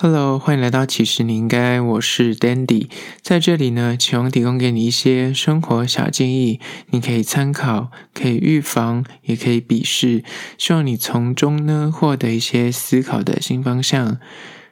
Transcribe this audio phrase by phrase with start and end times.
[0.00, 2.88] Hello，欢迎来到其实你应该，我是 Dandy，
[3.20, 6.60] 在这里呢，希望提供给你一些生活小建议，
[6.90, 10.22] 你可以参考，可以预防，也可以鄙视，
[10.56, 14.20] 希望你从中呢获得一些思考的新方向。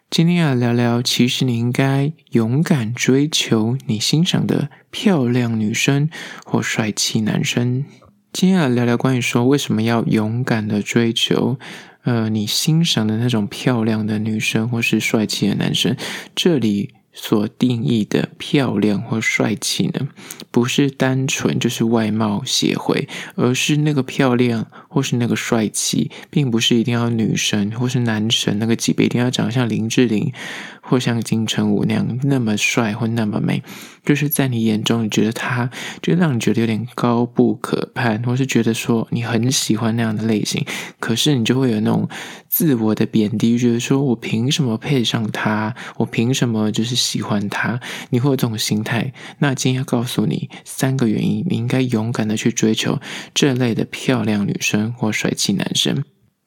[0.09, 6.09] 今天要聊聊，其实你应该勇敢追求你欣赏的漂亮女生
[6.45, 7.85] 或帅气男生。
[8.33, 11.59] 今天要聊聊关于说为什么要勇敢的追求。
[12.07, 15.97] 呃，你欣赏的那种漂亮的女生或是帅气的男生，
[16.37, 20.07] 这里所定义的漂亮或帅气呢，
[20.53, 30.33] 不是单纯就是外貌协会，而是那个漂亮或是那个帅气，并不是一定要女神或是男神那个级别，一定要长得像林志玲。
[30.89, 33.63] 或像金城武那样那么帅或那么美，
[34.05, 35.69] 就是在你眼中，你觉得他
[36.01, 40.65] 就让你觉得有点高不可攀，或是觉得说你很喜欢那样的类型，
[41.01, 42.09] 可是你就会有那种
[42.49, 45.75] 自我的贬低，觉得说我凭什么配上他？
[45.97, 47.81] 我凭什么就是喜欢他？
[48.11, 49.13] 你会有这种心态。
[49.41, 53.01] 那今天要告诉你三个原因，你应该勇敢的去追求
[53.35, 56.05] 这类的漂亮女生或帅气男生。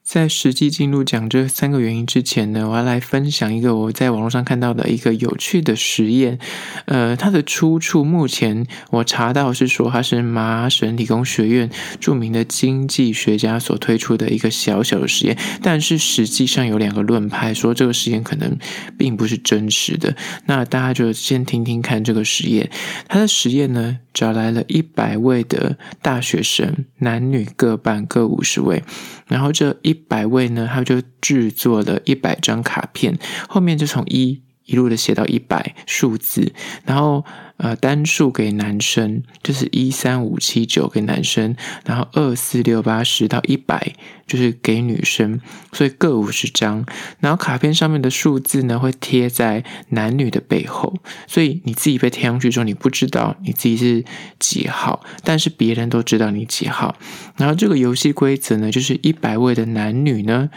[0.09, 6.39] 在实际进入讲这三个原因之前呢，我要来分享一个我在网络上看到的一个有趣的实验。
[6.85, 18.57] 呃，它的出处目前我查到是说，它是麻省理工学院著名的经济学家所推出的一个小小的实验，但是实际上有两个论派说这个实验可能
[18.97, 20.15] 并不是真实的。
[20.47, 22.71] 那大家就先听听看这个实验。
[23.07, 28.83] 它的实验呢，找来了一百位的大学生，男女各半各五十位，
[29.27, 33.17] 然后这一百位呢，他就制作了一百张卡片，
[33.47, 36.51] 后面就从一一路的写到一百数字，
[36.83, 37.23] 然后。
[37.59, 45.41] 呃，单数给男生就是一三五七九给男生，然后二四六八十到一百就是给女生，
[45.73, 46.85] 所以各五十张。
[47.19, 54.05] 然后卡片上面的数字呢，会贴在男女的背后，所以你自己被贴上去之后，你不知道你自己是
[54.39, 56.95] 几号，但是别人都知道你几号。
[57.35, 60.49] 然后这个游戏规则呢，就是一百位的男女呢，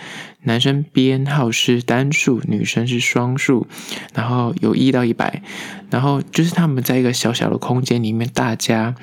[0.43, 3.67] 男生编号是单数，女生是双数，
[4.15, 5.43] 然后有一到一百，
[5.91, 6.92] 然后就是他们在。
[6.93, 8.95] 在一个小小的空间里面，大家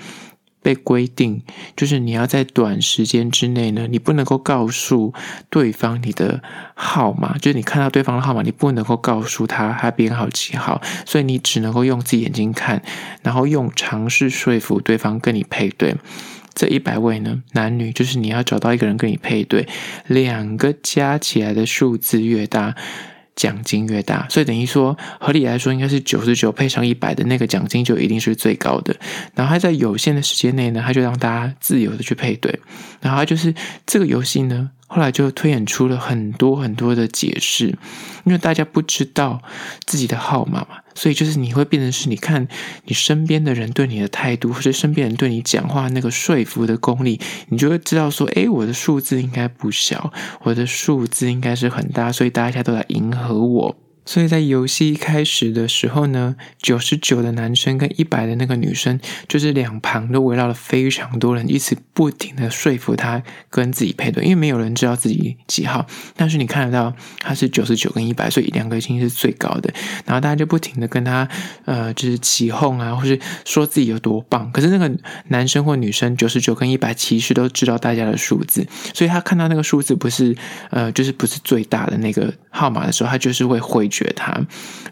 [0.61, 1.41] 被规定，
[1.75, 5.13] 就是你要在短时间之内呢，你不能够告诉
[5.49, 6.43] 对方你的
[6.75, 12.83] 号码，就是你看到对方的号码，你不能够告诉他他编号几号，所以你只能够用自己眼睛看，
[13.23, 15.95] 然后用尝试说服对方跟你配对。
[16.53, 19.65] 这一百位呢，男女就是你要找到一个人跟你配对，
[20.07, 22.75] 两个加起来的数字越大。
[23.39, 28.93] 奖金越大，所以等于说，合理来说应该是九十九配上一百的那个奖金就一定是最高的。
[29.33, 32.59] 然后他在有限的时间内呢，他就让大家自由的去配对。
[32.99, 33.55] 然后他就是
[33.85, 34.71] 这个游戏呢。
[34.91, 37.67] 后来就推演出了很多很多的解释，
[38.25, 39.41] 因为大家不知道
[39.85, 42.47] 自己的号码嘛，所以就是你会变成是，你看
[42.85, 50.11] 你身边的人对你的态度，或者身边人对你讲话那个说服的功力，你就会知道说，诶，我的数字应该不小，
[50.41, 53.75] 我的数字应该是很大，所以大家都来迎合我。
[54.09, 63.21] 所以在游戏一开始的时候呢，九十九的男生跟一百的那个女生，就是两旁都围绕了非常多人，一直不停的说服他
[63.51, 69.71] 跟自己配对，因为没有人知道自己几号，但是你看得到他是九十九跟一百，所以两个已经是最高的，
[70.05, 71.29] 然后大家就不停的跟他
[71.65, 74.51] 呃，就是起哄啊，或是说自己有多棒。
[74.51, 74.91] 可是那个
[75.27, 80.35] 男生或女生九十九跟一百其实都知道大家的数字，所以他看到那个数字不是
[80.71, 83.87] 呃，就是不是最大的那个号码的时候，他就是会回。
[83.99, 84.33] 绝他，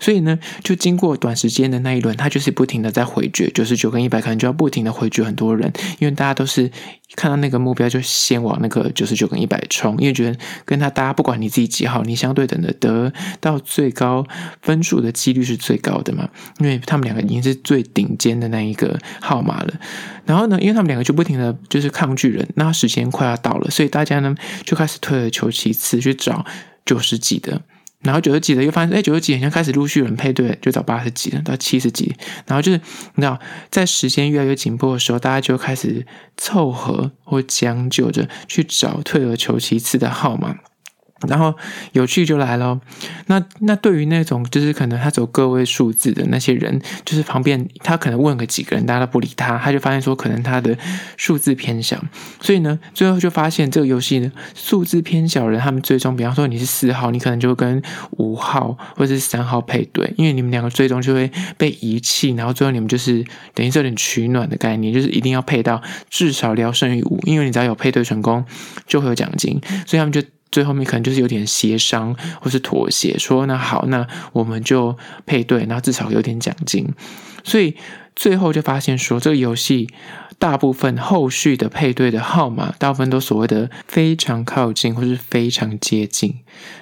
[0.02, 6.70] 所以呢，就经过短时间的那一轮，他就是不停的在回绝，九十九跟一百，可能就要不停的回绝很多人，因为大家都是
[7.16, 14.26] 看到那个目标就先往那个九十九跟一百冲，因为觉得跟他搭，不管你自己几号，你相对等的得到最高
[14.62, 16.28] 分数的几率是最高的嘛，
[16.60, 19.74] 因为他们两个已经是最顶尖的那一个号码了。
[20.26, 24.36] 然后呢，因为他们两个就不停的就是抗拒人，那时间快要到了，所以大家呢
[24.66, 26.46] 就开始退而求其次去找
[26.86, 27.62] 九十几的。
[28.08, 32.16] 然后九十几的又发现，哎，九十几好像开始陆续有人配对，就到八十几了，到七十几。
[32.48, 32.78] 然后就是
[33.16, 33.38] 你知道，
[33.70, 36.06] 在时间越来越紧迫的时候，大家就开始
[36.38, 40.56] 凑合或将就着去找退而求其次的号码。
[41.28, 41.56] 然后
[41.94, 42.80] 有趣就来了，
[43.26, 50.78] 那那对于那种就是可能他走个位数字的那些人，就是旁边他可能问个几个人，大家都不理他，他就发现说可能他的
[51.18, 52.00] 数字偏小，
[52.40, 57.82] 所以呢，最后就发现这个游戏呢，数字偏小人，他们最终，比方说你是四号，你可能就会跟
[58.12, 68.46] 五号或者是三号配对，因为你们两个最终就会被遗弃，然后最后你们就是等于是有点取暖的概念，就是一定要配到至少聊胜于无，因为你只要有配对成功，
[68.86, 70.22] 就会有奖金，所以他们就。
[70.58, 76.92] 最后面可能就是有点协商或是妥协，说那好，那我们就配对，然后至少有点奖金。
[77.44, 77.76] 所以
[78.16, 79.88] 最后就发现说，这个游戏。
[80.40, 86.36] 大部分后续的配对的号码，大部分都所谓的非常靠近或是非常接近。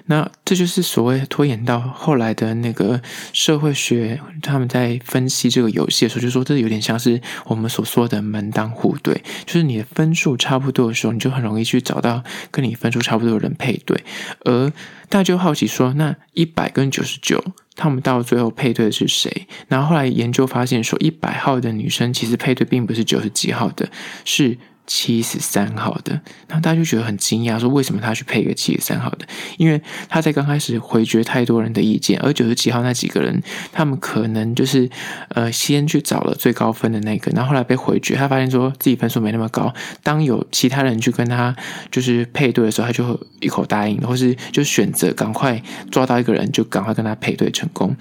[0.08, 3.02] 那这就是所谓拖延到后来的那个
[3.34, 14.04] 社会学，他们在分析这个游戏的时候，就说这有点像是我们所说的门当户对，就是你的分数差不多的时候，你就很容易去找到跟你分数差不多的人配对。
[14.44, 14.72] 而
[15.10, 17.44] 大家就好奇说，那一百跟九十九。
[17.78, 19.48] 他们到最后配对的是谁？
[19.68, 23.90] 然后后来研究发现说，一百号的女生其实配对并不是九十几号的，
[24.24, 24.58] 是。
[24.88, 26.14] 七十三号的，
[26.48, 29.26] 然后大家就觉得很惊讶，说为什么他去配一个七十三号的？
[29.58, 33.42] 因为他在刚开始回绝太多人的意见，而九十七号那几个人，
[33.72, 34.90] 他们可能就是
[35.30, 39.74] 呃先去找了最高分的那个，然后后来被回绝，他发现说自己分数没那么高。
[40.04, 41.56] 当有其他人去跟他
[41.92, 47.96] 就是配对的时候，他就一口答应，或是就选择赶快抓到一个人，就赶快跟他配对成功，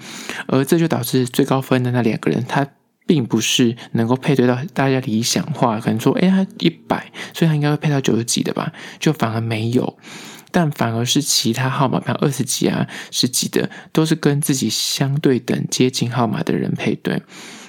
[0.47, 2.67] 而这就导致最高分的那两个人他。
[3.05, 9.97] 并不是能够配对到大家理想化，可能说，哎，他一百，所以他应该会配到九十几的吧，就反而没有，
[10.51, 17.21] 但反而是其他号码，比如二十几啊、十几的，都是跟自己相对等接近号码的人配对。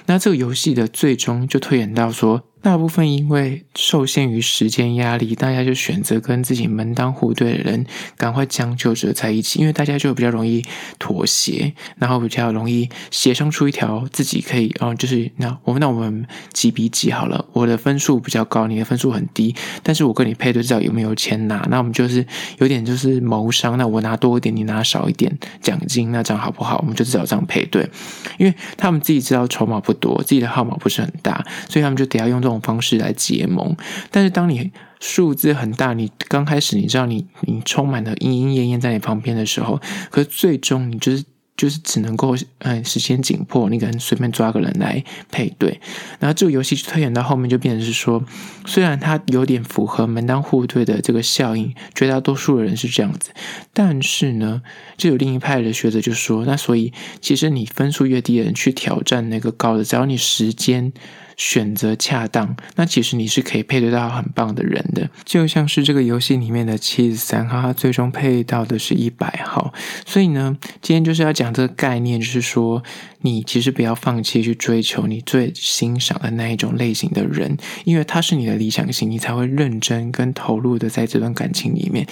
[0.05, 2.43] 那这个游戏的最终就推演到说。
[2.67, 7.85] 大部分因为受限于时间压力，大家就选择跟自己门当户对的人
[8.17, 10.61] 赶快将就着在一起，因为大家就比较容易
[10.99, 21.65] 妥协，然后比较容易协商出一条自己可以，哦，就是那我们那我们几比几好了，我的分数比较高，你的分数很低，但是我跟你配对，知道有没有钱拿？
[21.69, 22.25] 那我们就是
[22.57, 26.79] 有点就是谋商，那我拿多一点，你拿少一点奖金，那这样好不好？
[26.79, 27.89] 我们就至少这样配对，
[28.37, 32.56] 因为他们自己知道筹码不多，自己的号码不是很大，所以他们就得要用这种。
[32.61, 33.75] 方式来结盟，
[34.11, 41.23] 但是当你数字很大，你刚开始你知道你你充满了莺莺燕燕在你旁边的时候，可是最终你就是。
[41.57, 45.81] 就是只能够，嗯，时间紧迫，你可能随便抓个人来配对，
[46.19, 48.23] 然后这个游戏推演到后面就变成是说，
[48.67, 53.31] 虽然它有点符合门当户对的这个效应，绝大多数的人是这样子，
[53.73, 54.61] 但是呢，
[54.97, 60.93] 就有另一派的学者就说，那所以其实你分数越低的人去挑战那个高的，只要你时间
[61.37, 69.73] 选择恰当，那其实你是可以配对到很棒的人的，就像是这个游戏里面的七十三号，他最终配到的是一百号，
[70.05, 71.47] 所以呢，今天就是要讲。
[71.57, 72.83] 这个概念就是说，
[73.21, 82.05] 你其实不要放弃去追求你最欣赏的那一种类型的人，因为他是你的理想型，你才会认真跟投入的在这段感情里面。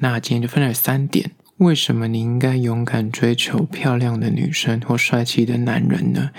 [0.00, 6.30] 那今天就分了三点，为什么你应该勇敢追求漂亮的女生或帅气的男人呢？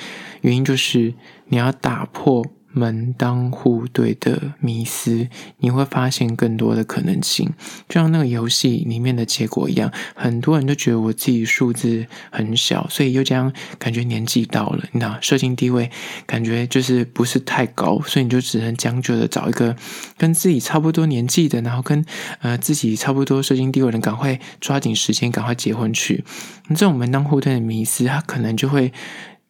[0.41, 1.13] 原因就是
[1.49, 2.45] 你要打破。
[2.71, 5.27] 门当户对的迷思，
[5.57, 7.51] 你会发现更多的可能性。
[7.87, 15.89] 就像那个游戏里面的结果一样，很多人都觉得我自己数字很小，所以又这样感觉年纪到了，你知道，社经地位
[16.25, 19.75] 感觉就是不是太高，所以你就只能将就的找一个
[20.17, 22.05] 跟自己差不多年纪的，然后跟
[22.41, 26.23] 呃自己差不多社经地位的人，赶快抓紧时间，赶快结婚去。
[26.69, 28.93] 这种门当户对的迷思，他可能就会。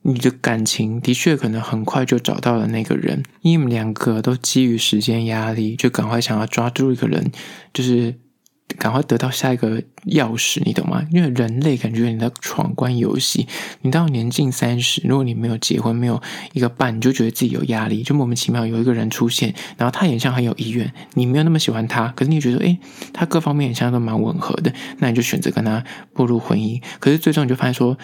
[0.02, 7.32] 你的感情的确可能很快就找到了那个人，因为你们两个都基于时间压力，就赶快想要抓住一个人，
[7.74, 8.16] 就是
[8.78, 11.06] 赶快得到下一个钥匙，你懂吗？
[11.12, 13.46] 因为人类感觉你的闯关游戏，
[13.82, 16.22] 你到年近三十，如果你没有结婚，没有
[16.54, 22.80] 一个伴，你就觉得自己有压力，就莫名其妙有一个人出现，然后他也像很有意愿，你没有那么喜欢他，可是你觉得，诶，
[23.12, 25.84] 他各方面也像都蛮吻合的，那你就选择跟他
[26.14, 27.98] 步入婚姻，可是最终你就发现说。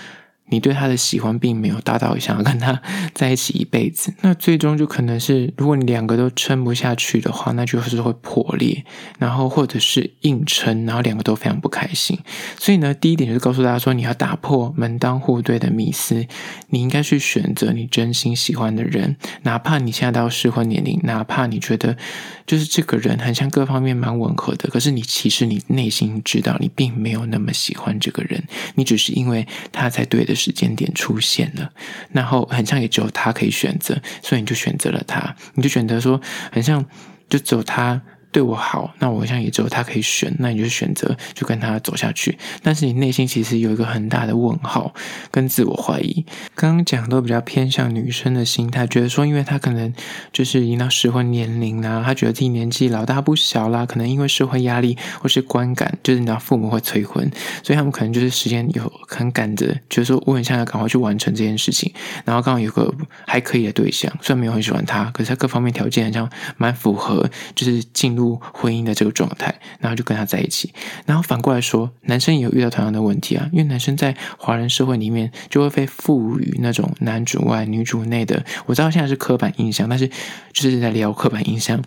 [0.47, 2.79] 你对他的喜欢并没有达到想要跟他
[3.15, 8.85] 在一起一辈子， 那最终就可能是，如果你两个都撑不下去的话，那就是会破裂，
[9.17, 12.19] 然后或者是硬撑，然后两个都非常不开心。
[12.59, 16.27] 所以呢，第一点就是告诉大家说，你要打破门当户对的迷思，
[16.69, 21.97] 你应该去选择你真心喜欢的人，哪怕你现在到适婚年龄，哪怕你觉得
[22.45, 28.43] 就是这个人很像各方面蛮吻合的，可是你其实你内心知道你并没有那么喜欢这个人，
[28.75, 30.34] 你只是因为他才对的。
[30.35, 31.71] 时间点出现了，
[32.11, 36.19] 然后很像也只有他可以选择，所以你就选择了他，你就选择说
[36.51, 36.85] 很像
[37.29, 38.01] 就只有他。
[38.35, 42.37] 对我好，那我好像也只有他可以选，那你就选择就跟他走下去。
[42.61, 44.93] 但是你内心其实有一个很大的问号
[45.31, 46.25] 跟自我怀疑。
[46.53, 49.93] 刚刚讲都比较偏向女生的心态，觉得说，因为他可能
[50.33, 57.31] 就是已经到适婚年龄啦，他觉得自己年纪老大不小啦，可能因为社会压力或是观感，就是你知道父母会催婚，
[57.63, 61.89] 所以他们可能就是时间有很赶着，觉得说我很想要赶快去完成这件事情。
[62.25, 62.93] 然后刚好有个
[63.25, 68.24] 还可以的对象，虽然没有很喜欢他，可是他各方面条件好像蛮符合，就是进入。
[68.53, 70.73] 婚姻的这个状态，然后就跟他在一起。
[71.05, 80.07] 然后反过来说，男生也有遇到同样的问题啊，因为男生在华人社会里面就会被赋予那种男主外女主内的，我知道现在是刻板印象，但是
[80.53, 81.81] 就是在聊刻板印象。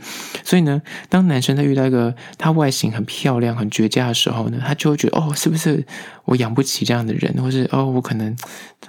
[0.45, 5.85] 所以呢，当男生在遇到一个他外形很漂亮、很绝佳的时候呢，他就会觉得哦，是不是
[6.25, 8.37] 我养不起这样的人，或是哦，我可能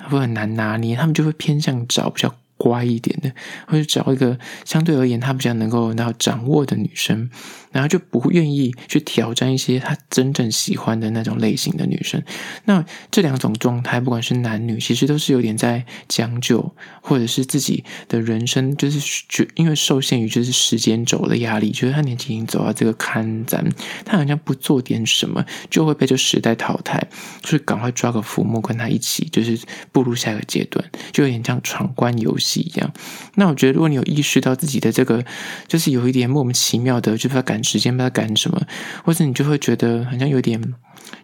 [0.09, 2.33] 会很难拿捏，他们就会偏向找比较。
[2.59, 3.31] 乖一点的，
[3.65, 7.29] 或者找一个相对而言他比较能够然后掌握的女生，
[7.71, 12.21] 然后就不愿意去挑战一些他真正喜欢的那种类型的女生。
[12.65, 23.67] 那这两种状态，不管是男女，其实都是有点在将就，或者是自己的人生就是觉因为受限于就是时间轴的压力，觉得他年纪已经走到这个坎站，
[24.05, 27.07] 他好像不做点什么就会被这时代淘汰，
[27.41, 29.59] 就是赶快抓个浮木跟他一起，就是
[29.91, 32.59] 步入下一个阶段，就有点像闯关游戏。
[32.59, 32.93] 一样，
[33.35, 35.23] 那我觉得，如果你有意识到自己的这个，
[35.67, 38.61] 就是有一点莫名其妙的，就不知道赶时间，不知道赶什么，
[39.03, 40.61] 或者你就会觉得好像有点，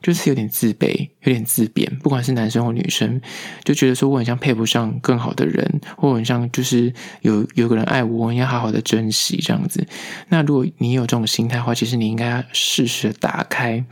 [0.01, 3.21] 就是有点自卑，有点自贬，不管是男生或女生，
[3.63, 9.87] 就觉得说我很像配不上更好的人，或很像就是有有个人爱我，我应该好好的珍惜这样子。
[10.27, 13.83] 那如果你有这种心态的话，其实你应该要适时的打开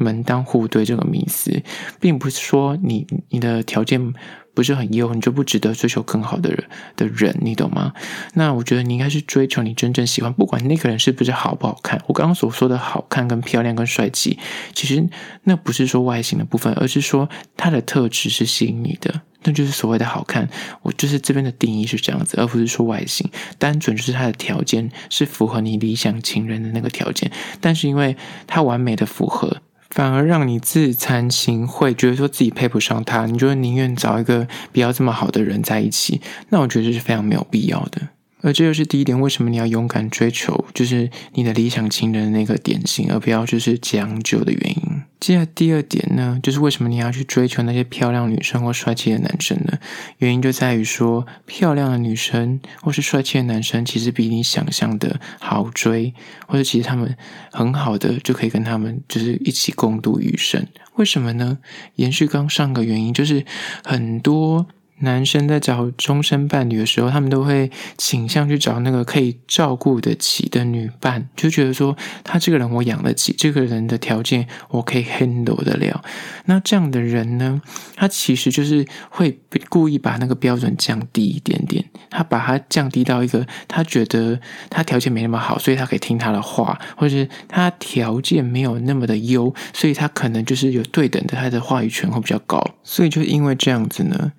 [0.00, 1.62] 门当户对这个迷思，
[2.00, 4.12] 并不是说你你的条件。
[4.52, 6.64] 不是很优，你就不值得追求更好的人
[6.96, 7.92] 的人，你懂吗？
[8.34, 12.02] 那我觉得你应该是追求你真正喜欢，不管那个人是不是好不好看。
[12.08, 14.40] 我刚刚所说的好看、跟漂亮、跟帅气，
[14.74, 15.08] 其实
[15.44, 20.48] 那不是说外形的部分，而是说他的特质是吸引你的，那就是所谓的好看。
[20.82, 27.30] 我就是这边的定义是这样子，而不是说外形，单纯就是他的条件是符合你理想情人的那个条件，
[27.60, 28.16] 但是因为
[28.48, 29.62] 他完美的符合。
[29.90, 36.20] 反而让你自惭形秽，觉得说自己配不上他，你就会宁愿找一个比较这么好的人在一起。
[36.48, 38.00] 那我觉得这是非常没有必要的。
[38.42, 44.82] 而这就是第一点，为什么你要勇敢追求，就是你的理想情人那个典型，而不要就是将就的原因。
[45.20, 49.78] 接下来第二点呢，就是为什么你要去追求那些漂亮女生或帅气的男生呢？
[50.16, 56.14] 原因就在于说，漂亮的女生或是帅气的男生，其实比你想象的好追，
[56.46, 57.14] 或者其实他们
[57.52, 60.66] 很好的就可以跟他们就是一起共度余生。
[60.96, 61.58] 为什么呢？
[61.96, 63.44] 延续刚上个原因，就是
[63.84, 64.66] 很多。
[65.00, 76.02] 男生在找终身伴侣的时候，他们都会倾向去找那个可以照顾得起的女伴，就觉得说他这个人我养得起，这个人的条件我可以 handle 得了。
[76.44, 77.60] 那这样的人呢，
[77.96, 79.38] 他其实就是会
[79.68, 84.38] 故意把那个标准降低一点点，他把它降低到一个他觉得
[84.68, 92.62] 他条件没那么好，所以他可以听他的话，或者是他条件没有那么的优，所以他可能就是有对等的，他的话语权会比较高。
[92.84, 94.32] 所以就因为这样子呢。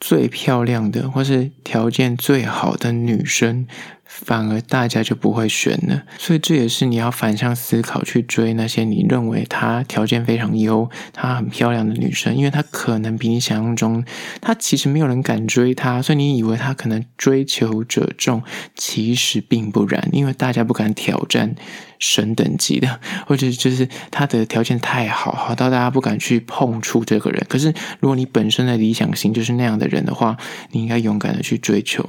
[0.00, 3.66] 最漂亮的，或是条件最好的女生，
[4.08, 14.02] 反而大家就不会选了，所以这也是你要反向思考去追那些你认为她条件非常优、她很漂亮的女生，因为她可能比你想象中，
[14.40, 18.42] 她其实没有人敢追她，所以你以为她可能追求者众，
[18.74, 21.54] 其实并不然，因为大家不敢挑战
[21.98, 27.44] 神等级的， 或者就是她的条件太好，好到大家不敢去碰触这个人。
[27.48, 30.36] 可是如果你本身的理想型就是那样的人的话，
[30.72, 32.08] 你应该勇敢的去追求。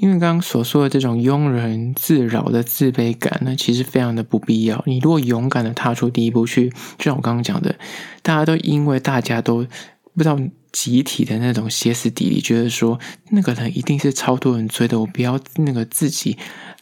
[0.00, 4.82] 因为刚刚所说的这种庸人自扰的自卑感呢，其实非常的不必要。
[4.86, 7.74] 你如果勇敢的踏出第一步去，就像我刚刚讲的，
[8.22, 9.66] 大家都因为大家都
[10.14, 10.38] 不知道
[10.72, 12.98] 集体的那种歇斯底里，觉得说
[13.30, 16.36] 那个人一定是超多人追的，我不要那个自己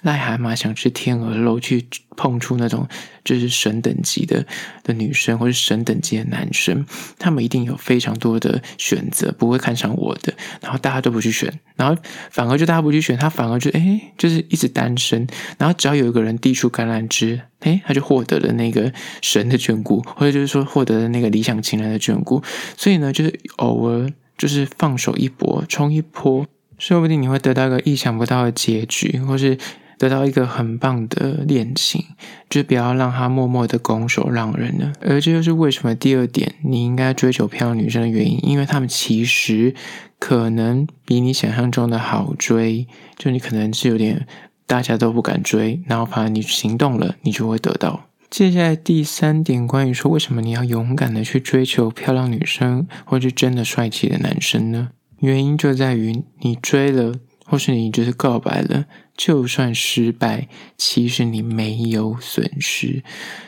[0.06, 1.86] 癞蛤蟆想吃天鹅肉去。
[2.18, 2.88] 碰触那种
[3.24, 4.46] 就是神等级的
[4.82, 6.86] 的女生，或是神等级的男生，
[7.18, 10.32] 他们一定有非常多的选择，不会看上我的，
[10.62, 11.94] 然后大家都不去选，然后
[12.30, 15.26] 反而就大家不去选，他反而就诶，就是一直单身，
[15.58, 22.42] 然后只要有一个人递出橄榄枝，诶，他就获得了那个神的眷顾，或者就是说获得了那个理想情人的眷顾，
[22.78, 26.46] 所以呢，就是偶尔就是放手一搏，冲一波，
[26.78, 29.58] 说不定你会得到一个意想不到的结局，或是。
[29.98, 32.04] 得到一个很棒的恋情，
[32.50, 34.92] 就不要让他默默的拱手让人了。
[35.00, 39.74] 而这就是为什么第二点你应该追求漂亮女生的原因，因为他们其实
[40.18, 42.86] 可能比你想象中的好追。
[43.16, 44.26] 就你可能是有点
[44.66, 48.04] 大家都不敢追，然后反而你行动了，你就会得到。
[48.28, 54.90] 接下来第三点，关于说为什么你要勇敢的去追求漂亮女生，或是真的帅气的男生呢？
[55.20, 57.14] 原因就在于你追了。
[57.46, 58.84] 或是你就是告白了，
[59.16, 63.02] 就算失败，其实你没有损失。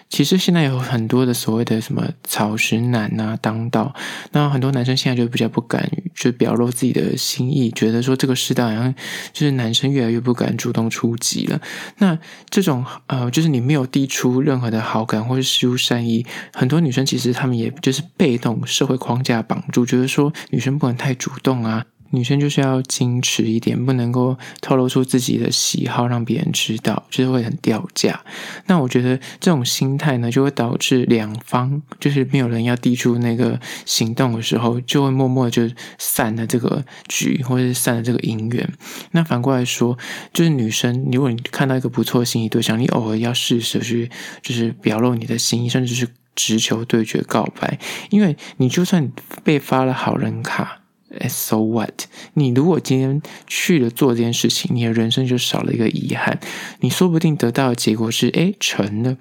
[0.08, 3.94] 其实现在有很多的所谓的什么草食男啊当道，
[4.32, 8.94] 那很多男生现在就比较不敢就表露自己的心意，觉得说这个时代好像
[9.34, 11.60] 就是男生越来越不敢主动出击了。
[11.98, 16.24] 那这种呃，就是你没有递出任何的好感或是释出善意，
[16.54, 21.84] 很多女生其实她们也就是被动社会框架绑住，觉得说女生不能太主动啊。
[22.10, 28.20] 女生就是要矜持一点，不能够透露出自己的喜好，让别人知道，就是会很掉价。
[28.66, 38.72] 那我觉得这种心态呢，就会导致两方就是没有人要递出那个行动的时候，就会默默就散了这个局，或者是散了这个姻缘。
[39.12, 39.98] 那反过来说，
[40.32, 44.10] 就是女生，如果你看到一个不错的心仪对象，你偶尔要试着去，
[44.42, 47.78] 就是表露你的心意，甚至是直球对决告白，
[48.10, 49.10] 因为你就算
[49.44, 50.80] 被发了好人卡。
[51.26, 52.04] So what？
[52.34, 56.38] 你如果今天去了做这件事情，你的人生就少了一个遗憾。
[56.80, 59.16] 你说不定得到的结果是，诶，成了。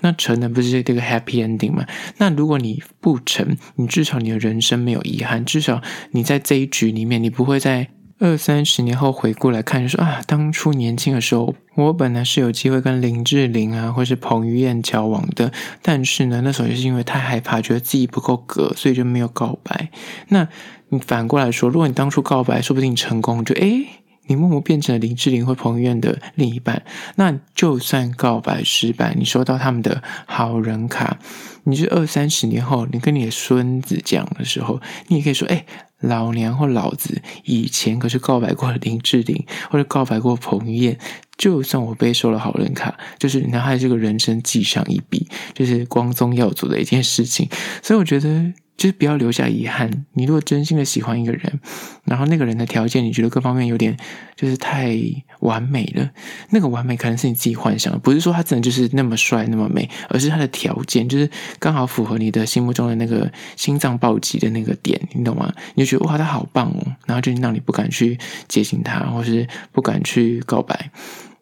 [0.00, 1.84] 那成了不是这个 happy ending 吗？
[2.18, 7.88] 那如果你不成，你至少你的人生没有遗憾，至少你在这一局里面，你不会在
[8.20, 15.52] 二三十年后回过来看，说啊，当初年轻的时候，我本来是有机会跟林志玲啊，或是彭于晏交往的，
[15.82, 19.90] 但是呢，那时候就是因为太害怕，觉得自己不够格，所以就没有告白。
[20.28, 20.48] 那
[20.90, 23.86] 你反过来说，如果你当初告白，说不定成功，就诶，
[24.26, 26.82] 你默默变成了林志玲或彭于晏的另一半。
[27.16, 31.18] 那就算告白失败，你收到他们的好人卡，
[31.64, 35.66] 你是二三十年后，你跟你的孙子讲的时候，你也可以说，诶，
[36.00, 40.98] 老娘或老子以前可是告白过林志玲，或者告白过彭于晏。
[41.36, 47.48] 就算我被收了好人卡，就是拿他这个人生记上一笔，就是光宗耀祖的一件事情。
[47.82, 48.54] 所以我觉得。
[48.78, 50.06] 就是不要留下遗憾。
[50.14, 51.60] 你如果真心的喜欢一个人，
[52.04, 53.94] 然后那个人的条件你觉得各方面有点
[54.34, 54.96] 就是太
[55.40, 56.08] 完美了，
[56.50, 65.52] 那个完美可能是你自己幻想，不是说他真的就是那么帅那么美，而是他的条件就是刚好符合你的心目中的那个心脏暴击的那个点，你懂吗？
[65.74, 68.16] 你就觉得哇，他好棒哦，然后就让你不敢去
[68.46, 70.90] 接近他，或是不敢去告白。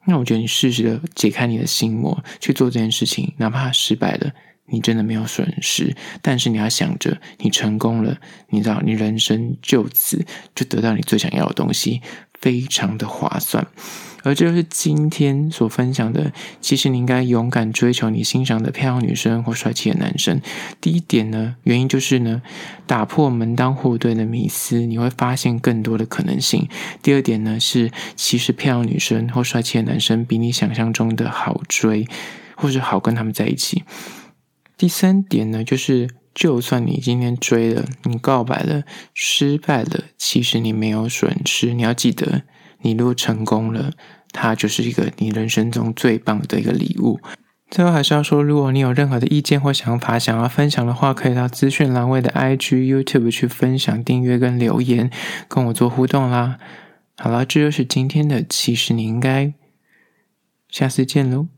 [0.07, 4.33] 那我觉得你适时的解开你的心魔去做这件事情，哪怕失败了。
[4.69, 8.19] 你真的没有损失，但是你要想着，你成功了，
[8.51, 12.03] 你知道，你人生就此就得到你最想要的东西，
[12.41, 13.67] 非常的划算。
[14.23, 20.41] 而这就是今天所分享的，其实你应该勇敢追求你欣赏的漂亮女生或帅气的男生。
[20.81, 22.43] 第一点呢，原因就是呢，
[22.89, 26.69] 打破门当户对的迷思，你会发现更多的可能性。
[27.03, 32.09] 第二点呢，是其实漂亮女生或帅气的男生比你想象中的好追，
[32.57, 33.85] 或是好跟他们在一起。
[34.77, 38.83] 第三点呢，就是就算你今天追了，你告白了，
[39.15, 41.73] 失败了，其实你没有损失。
[41.73, 42.43] 你要记得，
[42.83, 43.93] 你如果成功了，
[44.33, 47.19] 它就是一个你人生中最棒的一个礼物。
[47.71, 55.11] 最后还是要说，如果你有任何的意见或想法想要分享的话，可以到资讯栏位的 IG、YouTube 去分享、订阅跟留言，
[55.49, 56.59] 跟我做互动啦。
[57.17, 59.55] 好了，这就是今天的，其实你应该
[60.69, 61.49] 下次见喽。